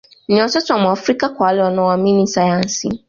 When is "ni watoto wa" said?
0.27-0.79